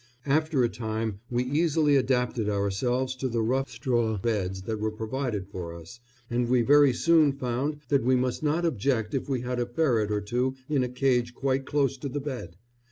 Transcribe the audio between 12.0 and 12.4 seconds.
the